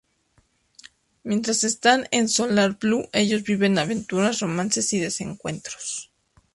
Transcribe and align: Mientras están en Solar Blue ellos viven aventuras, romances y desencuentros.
Mientras 1.21 1.63
están 1.63 2.07
en 2.09 2.27
Solar 2.27 2.79
Blue 2.79 3.07
ellos 3.13 3.43
viven 3.43 3.77
aventuras, 3.77 4.39
romances 4.39 4.91
y 4.93 4.99
desencuentros. 4.99 6.09